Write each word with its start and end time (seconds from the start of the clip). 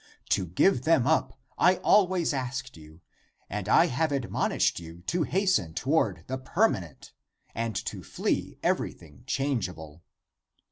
To 0.29 0.47
give 0.47 0.81
them 0.81 1.05
up 1.05 1.37
I 1.59 1.75
always 1.75 2.33
asked 2.33 2.75
you, 2.75 3.01
and 3.51 3.69
I 3.69 3.85
have 3.85 4.11
admonished 4.11 4.79
you 4.79 5.03
to 5.05 5.21
hasten 5.21 5.75
toward 5.75 6.23
the 6.25 6.39
permanent 6.39 7.13
and 7.53 7.75
to 7.85 8.01
flee 8.01 8.57
everything 8.63 9.23
changeable. 9.27 10.01